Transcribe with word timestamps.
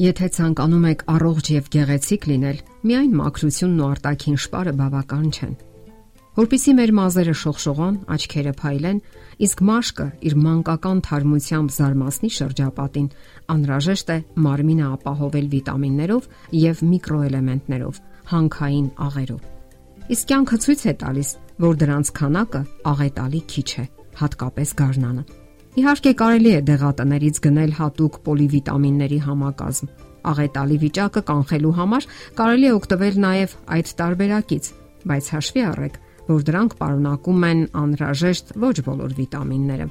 Եթե 0.00 0.26
ցանկանում 0.32 0.84
եք 0.88 1.02
առողջ 1.12 1.48
եւ 1.52 1.66
գեղեցիկ 1.74 2.22
լինել, 2.30 2.60
միայն 2.88 3.10
մաքրությունն 3.18 3.80
ու 3.80 3.88
արտաքին 3.90 4.38
շպարը 4.40 4.72
բավական 4.78 5.26
չեն։ 5.28 5.50
Որպիսի 6.40 6.72
մեր 6.78 6.92
մազերը 6.96 7.34
շողշողան, 7.40 7.98
աչքերը 8.14 8.54
փայլեն, 8.60 9.02
իսկ 9.44 9.60
մաշկը 9.70 10.06
իր 10.30 10.36
մանկական 10.40 11.02
թարմությամբ 11.04 11.74
զարմացնի 11.76 12.30
շրջապատին, 12.38 13.10
անհրաժեշտ 13.52 14.14
է 14.14 14.18
մարմինը 14.46 14.86
ապահովել 14.88 15.50
վիտամիններով 15.52 16.30
եւ 16.64 16.82
միկրոէլեմենտներով, 16.94 18.00
հանքային 18.32 18.88
աղերով։ 19.10 19.42
Իսկ 20.16 20.32
կյանքը 20.32 20.60
ցույց 20.64 20.80
է 20.80 20.96
տալիս, 21.04 21.34
որ 21.60 21.78
դրանց 21.84 22.14
քանակը 22.16 22.64
աղետալի 22.94 23.44
քիչ 23.52 23.68
է, 23.84 23.86
հատկապես 24.24 24.76
գարնանը։ 24.80 25.39
Իհարկե 25.78 26.10
կարելի 26.18 26.50
է 26.50 26.60
դեղատներից 26.66 27.36
գնել 27.44 27.72
հատուկ 27.78 28.16
պոլիվիտամինների 28.26 29.18
համակազմ։ 29.22 29.90
Աղետալի 30.30 30.78
վիճակը 30.82 31.20
կանխելու 31.28 31.74
համար 31.76 32.06
կարելի 32.40 32.66
է 32.66 32.72
օգտվել 32.78 33.20
նաև 33.24 33.54
այդ 33.76 33.92
տարբերակից, 34.00 34.70
բայց 35.10 35.28
հաշվի 35.34 35.62
առեք, 35.70 36.00
որ 36.30 36.42
դրանք 36.50 36.74
պարունակում 36.80 37.46
են 37.50 37.62
անհրաժեշտ 37.82 38.52
ոչ 38.66 38.74
բոլոր 38.90 39.14
վիտամինները։ 39.20 39.86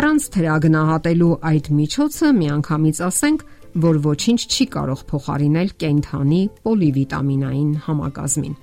Առանց 0.00 0.26
թերագնահատելու 0.34 1.30
այդ 1.50 1.70
միջոցը 1.78 2.32
միանգամից 2.40 3.00
ասենք, 3.10 3.46
որ 3.86 4.02
ոչինչ 4.10 4.40
չի 4.50 4.66
կարող 4.74 5.06
փոխարինել 5.10 5.72
կենթանի 5.84 6.42
պոլիվիտամինային 6.66 7.72
համակազմին։ 7.86 8.54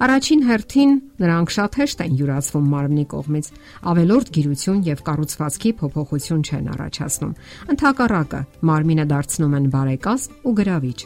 Առաջին 0.00 0.42
հերթին 0.48 0.92
նրանք 1.20 1.50
շատ 1.52 1.74
հեշտ 1.76 1.98
են 2.00 2.12
յուրացվում 2.16 2.68
մարմնի 2.72 3.02
կողմից, 3.10 3.48
ավելորդ 3.90 4.30
գիրություն 4.36 4.78
եւ 4.86 5.02
կառուցվածքի 5.08 5.72
փոփոխություն 5.80 6.44
չեն 6.48 6.70
առաջացնում։ 6.74 7.34
Ընթակառակը 7.74 8.40
մարմինը 8.70 9.06
դարձնում 9.10 9.56
են 9.60 9.66
բարեկազմ 9.76 10.38
ու 10.40 10.54
գրավիչ։ 10.60 11.00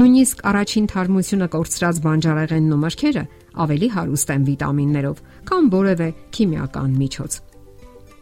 Նույնիսկ 0.00 0.40
առաջին 0.50 0.86
թարմությունը 0.90 1.48
կորցրած 1.52 2.00
բանջարեղենն 2.08 2.74
ու 2.74 2.80
մրգերը 2.80 3.24
ավելի 3.60 3.88
հարուստ 4.00 4.32
են 4.34 4.46
վիտամիններով, 4.48 5.20
քան 5.50 5.68
որևէ 5.76 6.08
քիմիական 6.32 6.96
միջոց։ 6.96 7.36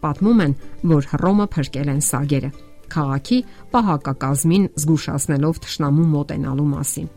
Պատմում 0.02 0.42
են, 0.48 0.58
որ 0.98 1.08
Հռոմը 1.14 1.46
փրկել 1.54 1.94
են 1.94 2.02
սագերը 2.08 2.50
քաղաքի 2.88 3.38
պահակակազմին 3.74 4.68
զգուշացնելով 4.82 5.62
ճշնամու 5.64 6.10
մոտենալու 6.14 6.68
մասին։ 6.74 7.08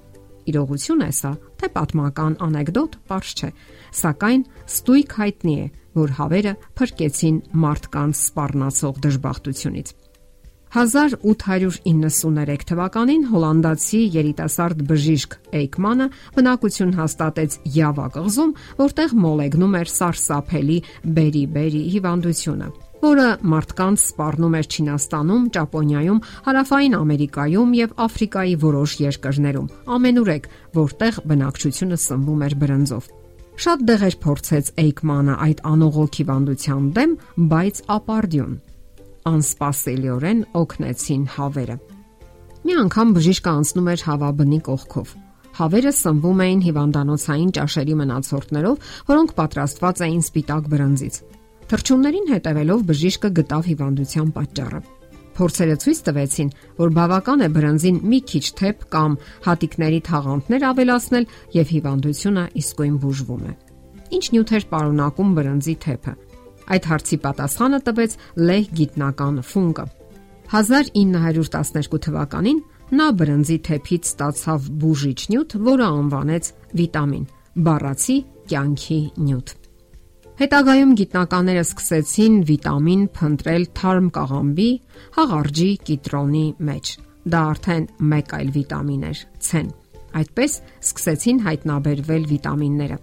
Իրողություն 0.50 1.04
է 1.06 1.12
սա, 1.18 1.32
թե 1.62 1.70
պատմական 1.76 2.38
անեկդոտ, 2.48 2.98
པարզ 3.06 3.32
չէ, 3.38 3.50
սակայն 4.02 4.46
ստույգ 4.72 5.16
հայտնի 5.22 5.56
է, 5.62 5.66
որ 6.02 6.14
հավերը 6.18 6.54
փրկեցին 6.80 7.42
մարդկանց 7.66 8.22
սպառնացող 8.26 9.02
դժբախտությունից։ 9.06 9.94
1893 10.72 12.62
թվականին 12.70 13.26
հոլանդացի 13.28 14.00
երիտասարդ 14.14 14.84
բժիշկ 14.88 15.36
Էյկմանը 15.60 16.08
բնակություն 16.38 16.94
հաստատեց 17.02 17.58
Յավա 17.76 18.06
կղզում, 18.16 18.54
որտեղ 18.80 19.18
մոլեգնում 19.26 19.76
էր 19.82 19.92
սարսափելի 19.98 20.80
բերի-բերի 21.20 21.84
հիվանդությունը 21.98 22.72
որը 23.02 23.28
մարդկանց 23.52 24.04
սպառնում 24.06 24.58
էր 24.60 24.68
Չինաստանում, 24.72 25.46
Ճապոնիայում, 25.56 26.20
Հարավային 26.48 26.98
Ամերիկայում 26.98 27.72
եւ 27.78 27.96
Աֆրիկայի 28.06 28.54
որոշ 28.62 28.92
երկրներում։ 29.02 29.72
Ամենուրեք, 29.98 30.46
որտեղ 30.78 31.18
բնակչությունը 31.32 31.98
սնվում 32.02 32.46
էր 32.46 32.56
բրնձով։ 32.62 33.10
Շատ 33.62 33.82
դեղեր 33.90 34.16
փորձեց 34.22 34.70
Էյկմանը 34.82 35.34
այդ 35.46 35.60
անողոք 35.72 36.20
հիվանդության 36.22 36.86
դեմ, 36.98 37.12
բայց 37.52 37.82
ապարդյուն։ 37.98 38.54
Անսպասելիորեն 39.32 40.40
օգնեցին 40.62 41.26
հավերը։ 41.36 41.76
Մի 42.62 42.74
անգամ 42.86 43.12
բժիշկը 43.18 43.52
անցնում 43.52 43.92
էր 43.92 44.02
հավաբնի 44.08 44.60
կողքով։ 44.70 45.14
Հավերը 45.52 45.92
սնվում 45.98 46.42
էին 46.46 46.60
հիվանդանոցային 46.66 47.54
ճաշերի 47.58 47.96
մնացորդներով, 48.02 48.90
որոնք 49.12 49.34
պատրաստված 49.42 50.04
էին 50.08 50.22
սպիտակ 50.26 50.70
բրնձից։ 50.72 51.16
Թրջուններին 51.72 52.26
հետևելով 52.28 52.82
բժիշկը 52.84 53.30
գտավ 53.38 53.68
հիվանդության 53.72 54.32
պատճառը։ 54.36 54.80
Փորձերը 55.38 55.76
ցույց 55.84 56.00
տվեցին, 56.08 56.50
որ 56.82 56.90
բավական 56.98 57.44
է 57.46 57.48
բրնձին 57.56 58.02
մի 58.12 58.20
քիչ 58.32 58.42
թեփ 58.60 58.82
կամ 58.92 59.16
հատիկների 59.46 60.02
թաղանթներ 60.08 60.66
ավելացնել 60.72 61.28
եւ 61.56 61.72
հիվանդությունը 61.76 62.44
իսկույն 62.62 62.98
բուժվում 63.06 63.46
է։ 63.48 63.54
Ինչ 64.20 64.26
նյութեր 64.36 64.68
պարունակում 64.74 65.32
բրնձի 65.40 65.76
թեփը։ 65.88 66.14
Այդ 66.76 66.92
հարցի 66.92 67.18
պատասխանը 67.24 67.80
տվեց 67.88 68.20
լեհ 68.52 68.68
գիտնական 68.82 69.40
Ֆունկը։ 69.52 69.88
1912 70.52 72.04
թվականին 72.12 72.62
նա 73.00 73.08
բրնձի 73.24 73.58
թեփից 73.72 74.12
ստացավ 74.12 74.70
բուժիչ 74.84 75.20
նյութ, 75.32 75.58
որը 75.72 75.90
անվանեց 76.04 76.54
վիտամին՝ 76.76 77.26
բառացի 77.72 78.20
կյանքի 78.52 79.02
նյութ։ 79.32 79.61
Հետագայում 80.42 80.94
գիտնականները 80.98 81.62
սկսեցին 81.62 82.38
վիտամին 82.48 83.02
փնտրել 83.14 83.66
թարմ 83.78 84.06
կաղամբի, 84.16 84.70
հաղարջի, 85.18 85.68
կիտրոնի 85.86 86.46
մեջ։ 86.70 86.94
Դա 87.34 87.42
արդեն 87.50 87.84
մեկ 88.14 88.32
այլ 88.38 88.48
վիտամին 88.56 89.04
էր՝ 89.12 89.20
ցեն։ 89.48 89.68
Այդպես 90.18 90.56
սկսեցին 90.88 91.42
հայտնաբերվել 91.46 92.26
վիտամինները։ 92.32 92.98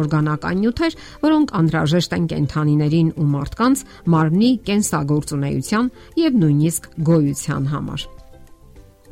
Օրգանական 0.00 0.56
նյութեր, 0.62 0.96
որոնք 1.26 1.52
անհրաժեշտ 1.60 2.16
են 2.16 2.30
կենթանիներին 2.32 3.12
ու 3.20 3.28
մարդկանց 3.36 3.84
մարմնի 4.16 4.50
կենսագործունեության 4.70 5.92
եւ 6.24 6.40
նույնիսկ 6.40 6.88
գոյության 7.10 7.68
համար։ 7.74 8.06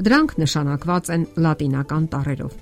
Դրանք 0.07 0.35
նշանակված 0.47 1.13
են 1.13 1.29
լատինական 1.45 2.09
տառերով։ 2.17 2.57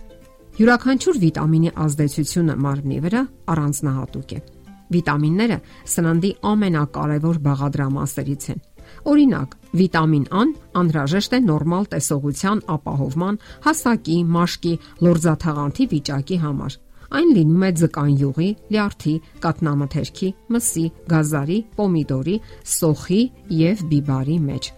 Յուրաքանչյուր 0.58 1.22
վիտամինի 1.22 1.72
ազդեցությունը 1.86 2.58
մարմնի 2.66 3.00
վրա 3.06 3.24
առանձնահատուկ 3.54 4.38
է։ 4.38 4.44
Վիտամինները 4.92 5.58
սննդի 5.94 6.30
ամենակարևոր 6.52 7.40
բաղադրամասերից 7.48 8.46
են։ 8.54 8.62
Օրինակ, 9.10 9.54
վիտամին 9.80 10.24
A-ն 10.40 10.50
անհրաժեշտ 10.80 11.36
է 11.36 11.40
նորմալ 11.48 11.88
տեսողության 11.94 12.62
ապահովման, 12.74 13.38
հասակի, 13.64 14.18
մաշկի, 14.36 14.74
լորձաթաղանթի 15.08 15.88
վիճակի 15.94 16.38
համար։ 16.44 16.78
Այն 17.14 17.28
լինում 17.36 17.64
է 17.64 17.70
ձկան 17.80 18.14
յուղի, 18.20 18.50
լյարդի, 18.74 19.14
կատնամթերքի, 19.44 20.30
մսի, 20.54 20.86
գազարի, 21.12 21.58
պոմիդորի, 21.78 22.38
սոխի 22.76 23.20
եւ 23.64 23.84
բիբարի 23.92 24.38
մեջ։ 24.48 24.72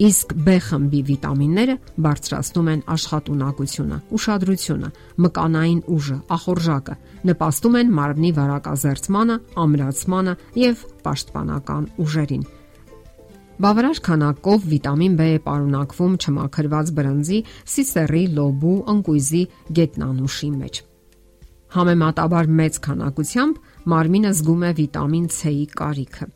Իսկ 0.00 0.30
B 0.32 0.54
խմբի 0.64 1.00
վիտամինները 1.10 1.74
բարձրացնում 2.04 2.68
են 2.72 2.78
աշխատունակությունը, 2.94 3.98
ուշադրությունը, 4.16 4.88
մկանային 5.24 5.82
ուժը, 5.96 6.16
ախորժակը, 6.36 6.94
նպաստում 7.30 7.76
են 7.80 7.92
մարմնի 7.98 8.30
վարակազերծմանը, 8.38 9.36
ամրացմանը 9.64 10.34
եւ 10.62 10.86
պաշտպանական 11.04 11.84
ուժերին։ 12.06 12.48
Բավարար 13.60 13.98
քանակով 14.08 14.66
վիտամին 14.72 15.14
B 15.20 15.24
է 15.36 15.38
պարունակվում 15.44 16.16
չմաքրված 16.16 16.92
բրնձի, 16.96 17.44
սիսեռի, 17.76 18.24
լոբու, 18.40 18.76
ընկույզի, 18.96 19.42
գետնանուշի 19.76 20.52
մեջ։ 20.64 20.84
Համեմատաբար 21.76 22.52
մեծ 22.64 22.84
քանակությամբ 22.88 23.64
մարմինը 23.92 24.36
զգում 24.40 24.64
է 24.64 24.76
վիտամին 24.80 25.26
C-ի 25.36 25.66
կարիքը։ 25.76 26.32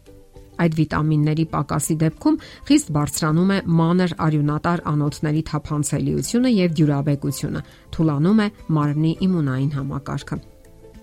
Այդ 0.62 0.75
վիտամինների 0.78 1.44
պակասի 1.54 1.94
դեպքում 2.04 2.41
խիստ 2.70 2.91
բարձրանում 2.94 3.53
է 3.54 3.59
մանր 3.81 4.16
արյունատար 4.26 4.82
անոթների 4.94 5.42
թափանցելիությունը 5.50 6.53
եւ 6.54 6.75
դյուրաբեկությունը, 6.81 7.62
թուլանում 7.97 8.42
է 8.44 8.48
մարմնի 8.78 9.14
իմունային 9.28 9.72
համակարգը։ 9.78 10.38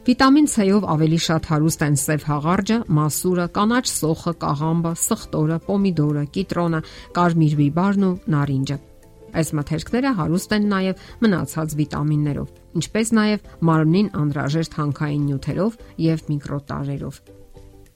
Վիտամին 0.01 0.47
C-ով 0.49 0.85
ավելի 0.89 1.17
շատ 1.21 1.47
հարուստ 1.51 1.83
են 1.85 1.97
սև 2.01 2.23
հաղարջը, 2.25 2.77
մասուրը, 2.97 3.43
կանաչ 3.57 3.83
սոխը, 3.91 4.31
կաղամբը, 4.41 4.93
սխտորը, 5.01 5.57
պոմիդորը, 5.67 6.23
կիտրոնը, 6.37 6.79
կարմիր 7.17 7.53
բիբարն 7.59 8.07
ու 8.07 8.15
նարինջը։ 8.33 8.77
Այս 9.41 9.51
մթերքները 9.61 10.13
հարուստ 10.17 10.55
են 10.57 10.65
նաև 10.71 11.03
մնացած 11.21 11.75
վիտամիններով, 11.81 12.49
ինչպես 12.81 13.13
նաև 13.19 13.45
մարմնին 13.69 14.09
անհրաժեշտ 14.23 14.79
հանքային 14.81 15.29
նյութերով 15.29 15.77
եւ 16.07 16.25
միկրոտարերով։ 16.33 17.21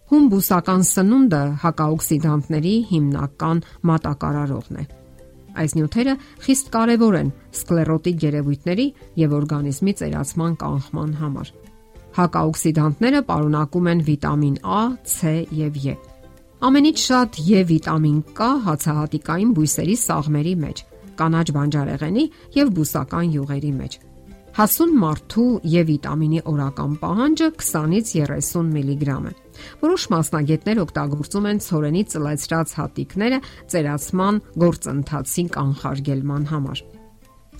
Հումբուսական 0.05 0.83
սնունդը 0.85 1.39
հակաօքսիդանտների 1.63 2.73
հիմնական 2.91 3.61
մատակարարողն 3.89 4.77
է։ 4.81 4.85
Այս 5.55 5.73
նյութերը 5.77 6.13
խիստ 6.45 6.69
կարևոր 6.75 7.17
են 7.21 7.31
սկլերոտիկ 7.55 8.25
երևույթների 8.27 8.85
եւ 9.21 9.35
օրգանիզմի 9.39 9.93
ծերացման 10.01 10.57
կանխման 10.61 11.15
համար։ 11.21 11.51
Հակաօքսիդանտները 12.19 13.21
պարունակում 13.31 13.89
են 13.91 14.03
վիտամին 14.09 14.57
A, 14.61 14.81
C 15.09 15.33
եւ 15.57 15.79
E։ 15.81 15.95
Ամենից 16.69 17.01
շատ 17.09 17.39
E 17.45 17.63
վիտամին 17.71 18.19
կա 18.37 18.51
հացահատիկային 18.67 19.55
բույսերի 19.57 19.95
սաղմերի 20.05 20.53
մեջ, 20.65 20.83
կանաչ 21.17 21.47
բանջարեղենի 21.57 22.25
եւ 22.61 22.75
բուսական 22.77 23.33
յուղերի 23.35 23.73
մեջ։ 23.81 23.97
Հասուն 24.55 24.91
մարդու 24.95 25.45
եւ 25.67 25.89
վիտամինի 25.89 26.37
օրական 26.47 26.91
պահանջը 27.01 27.47
20-ից 27.59 28.11
30 28.23 28.69
միլիգրամ 28.71 29.25
է։ 29.27 29.31
Որոշ 29.81 30.03
մասնագետներ 30.13 30.79
օգտագործում 30.85 31.47
են 31.49 31.57
ցորենի 31.65 32.03
ծլացրած 32.13 32.75
հատիկները 32.79 33.39
ծերացման 33.73 34.39
գործընթացին 34.63 35.49
կանխարգելման 35.57 36.45
համար։ 36.53 36.83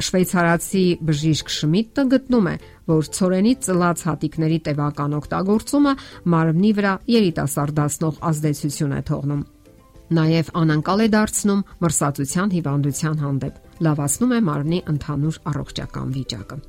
Շվեյցարացի 0.08 0.86
բժիշկ 1.10 1.52
Շմիդտը 1.56 2.06
գտնում 2.16 2.48
է, 2.52 2.56
որ 2.96 3.12
ցորենի 3.20 3.54
ծլած 3.68 4.06
հատիկների 4.08 4.62
տևական 4.70 5.18
օգտագործումը 5.20 5.94
մարմնի 6.32 6.72
վրա 6.80 6.94
երիտասարդացնող 7.12 8.24
ազդեցություն 8.32 8.96
է 8.96 9.02
թողնում։ 9.12 9.44
Նաև 10.16 10.56
անանկալ 10.64 11.04
է 11.04 11.12
դարձնում 11.12 11.66
մրսածության 11.84 12.56
հիվանդության 12.56 13.22
հանդեպ, 13.26 13.62
լավացնում 13.90 14.36
է 14.36 14.42
մարմնի 14.52 14.82
ընդհանուր 14.96 15.44
առողջական 15.52 16.18
վիճակը։ 16.20 16.60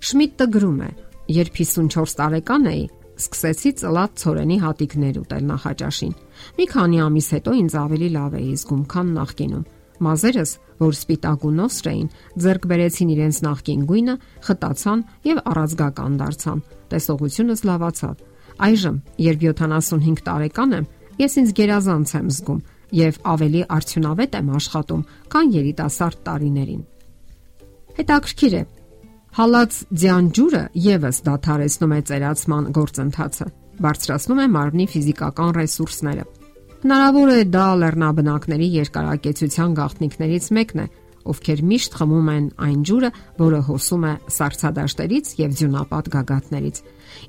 Շմիդտը 0.00 0.46
գրում 0.54 0.80
է. 0.80 0.90
Երբ 1.30 1.56
54 1.60 2.14
տարեկան 2.20 2.66
էի, 2.70 2.84
սկսեցի 3.20 3.70
ծլած 3.80 4.14
ցորենի 4.22 4.56
հատիկներ 4.62 5.18
ուտել 5.20 5.44
նախաճաշին։ 5.50 6.14
Մի 6.56 6.66
քանի 6.70 7.00
ամիս 7.04 7.28
հետո 7.36 7.54
ինձ 7.60 7.76
ավելի 7.80 8.08
լավ 8.16 8.36
էի 8.40 8.54
զգում, 8.60 8.82
քան 8.94 9.12
նախկինում։ 9.18 9.66
Մազերս, 10.00 10.52
որ 10.80 10.94
սպիտակ 10.96 11.44
ու 11.44 11.52
նոսր 11.60 11.88
էին, 11.90 12.08
ձեռք 12.40 12.64
բերեցին 12.70 13.12
իրենց 13.14 13.40
նախկին 13.44 13.82
գույնը, 13.90 14.14
խտացան 14.48 15.00
եւ 15.28 15.40
առածգական 15.50 16.16
դարձան։ 16.20 16.62
Տեսողությունս 16.90 17.60
լավացավ։ 17.68 18.14
Այժմ, 18.60 18.96
երբ 19.20 19.44
75 19.60 20.24
տարեկան 20.30 20.74
եմ, 20.80 20.88
ես 21.20 21.32
ինձ 21.44 21.52
գերազանց 21.60 22.14
եմ 22.16 22.28
զգում 22.40 22.60
եւ 22.96 23.20
ավելի 23.30 23.62
արդյունավետ 23.76 24.36
եմ 24.40 24.48
աշխատում, 24.56 25.02
քան 25.30 25.52
երիտասարդ 25.60 26.22
տարիներին։ 26.26 26.82
Հետաքրքիր 28.00 28.54
է, 28.56 28.62
Հալած 29.30 29.76
ձյան 29.94 30.28
ջուրը 30.34 30.60
եւս 30.74 31.18
դադարեցնում 31.22 31.92
է 31.94 31.98
ծերացման 32.08 32.64
գործընթացը, 32.74 33.44
բարձրացնում 33.84 34.40
է 34.42 34.46
մարմնի 34.54 34.86
ֆիզիկական 34.90 35.52
ռեսուրսները։ 35.54 36.24
Հնարավոր 36.80 37.30
է 37.30 37.44
դա 37.54 37.66
լեռնաբնակների 37.82 38.68
երկարակեցության 38.74 39.76
գաղտնիքներից 39.78 40.48
մեկն 40.58 40.82
է, 40.82 40.86
ովքեր 41.30 41.62
միշտ 41.70 41.96
խմում 42.00 42.30
են 42.34 42.46
այն 42.66 42.80
ջուրը, 42.90 43.10
որը 43.38 43.60
հոսում 43.70 44.06
է 44.10 44.14
սառցադաշտերից 44.34 45.32
եւ 45.40 45.54
ձյունապատ 45.60 46.10
գագաթներից։ 46.16 46.80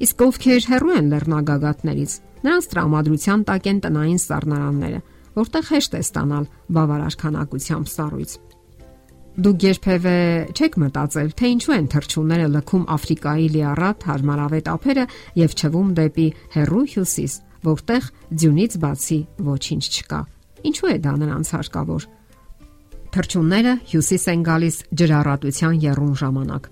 Իսկ 0.08 0.24
ովքեր 0.26 0.68
հեռու 0.72 0.96
են 0.98 1.12
լեռնագագաթներից, 1.12 2.16
նրանց 2.48 2.70
տրամադրության 2.72 3.44
տակ 3.52 3.70
են 3.72 3.82
տնային 3.86 4.22
սառնարանները, 4.26 5.04
որտեղ 5.38 5.70
հեշտ 5.76 6.00
է 6.00 6.02
ստանալ 6.08 6.50
բավարար 6.72 7.20
քանակությամբ 7.22 7.92
սառույց։ 7.92 8.32
Դուք 9.32 9.64
երբևէ 9.64 10.14
չեք 10.52 10.74
մտածել, 10.82 11.30
թե 11.40 11.50
ինչու 11.56 11.74
են 11.78 11.86
թրջունները 11.94 12.48
լքում 12.52 12.82
Աֆրիկայի 12.96 13.46
լիառատ 13.54 14.04
հարմարավետ 14.10 14.66
ափերը 14.72 15.06
եւ 15.40 15.54
չվում 15.56 15.94
դեպի 16.00 16.26
հերրու 16.56 16.82
հյուսիս, 16.92 17.36
որտեղ 17.64 18.10
ձյունից 18.42 18.76
բացի 18.84 19.20
ոչինչ 19.48 19.84
չկա։ 19.88 20.20
Ինչու 20.68 20.92
է 20.92 20.98
դա 21.06 21.14
նրանց 21.22 21.54
հարկավոր։ 21.56 22.08
Թրջունները 23.12 23.74
հյուսիս 23.92 24.24
են 24.36 24.44
գալիս 24.52 24.76
ջրառատության 25.00 25.80
երրուն 25.88 26.14
ժամանակ։ 26.22 26.64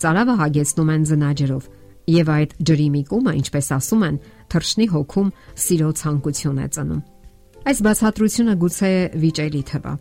Ծարավը 0.00 0.34
հագեցնում 0.40 0.90
են 0.96 1.06
զնաջրով, 1.12 1.68
եւ 2.16 2.28
այդ 2.36 2.50
ջրի 2.64 2.88
միկումը, 2.96 3.32
ինչպես 3.44 3.70
ասում 3.76 4.02
են, 4.08 4.18
թրջնի 4.52 4.86
հոգում 4.92 5.30
սիրո 5.66 5.88
ցանկություն 6.00 6.60
է 6.64 6.68
ծնում։ 6.76 7.00
Այս 7.66 7.78
բացատրությունը 7.86 8.54
գուցե 8.62 8.92
վիճելի 9.24 9.62
թվա։ 9.72 9.94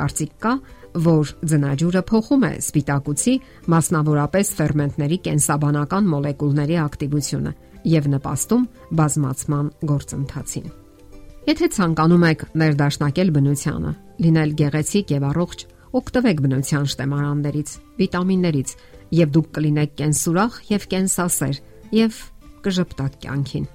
Կարծիք 0.00 0.34
կա, 0.40 0.52
որ 0.94 1.32
ձնաճուրը 1.50 2.02
փոխում 2.10 2.44
է 2.46 2.52
սպիտակուցի, 2.60 3.34
մասնավորապես 3.74 4.52
ферментների 4.58 5.18
կենսաբանական 5.26 6.08
մոլեկուլների 6.10 6.76
ակտիվությունը 6.84 7.52
եւ 7.90 8.08
նպաստում 8.14 8.64
բազմացման 9.00 9.66
գործընթացին։ 9.90 10.70
Եթե 11.50 11.66
ցանկանում 11.76 12.24
եք 12.30 12.42
ներդաշնակել 12.60 13.30
բնությանը, 13.36 13.92
լինել 14.20 14.50
գեղեցիկ 14.60 15.14
եւ 15.14 15.24
առողջ, 15.30 15.62
օգտվեք 16.00 16.42
բնության 16.44 16.84
շտեմարաններից, 16.90 17.70
վիտամիններից 18.00 18.74
եւ 19.20 19.32
դուք 19.34 19.48
կլինեք 19.56 19.94
կենսուրախ 20.00 20.58
եւ 20.70 20.84
կենսասեր 20.90 21.56
եւ 21.96 22.20
կժպտակ 22.66 23.16
կյանքին։ 23.24 23.66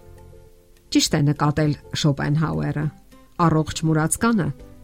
Ճիշտ 0.96 1.16
է 1.18 1.22
նկատել 1.26 1.74
Շոպենհաուերը։ 2.06 2.86
Առողջ 3.46 3.82
մուրացկանը 3.90 4.48